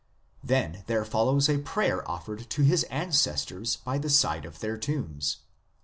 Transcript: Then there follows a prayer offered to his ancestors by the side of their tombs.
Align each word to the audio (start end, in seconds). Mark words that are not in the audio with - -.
Then 0.43 0.83
there 0.87 1.05
follows 1.05 1.47
a 1.47 1.59
prayer 1.59 2.01
offered 2.09 2.49
to 2.49 2.63
his 2.63 2.81
ancestors 2.85 3.75
by 3.75 3.99
the 3.99 4.09
side 4.09 4.45
of 4.45 4.57
their 4.59 4.75
tombs. 4.75 5.41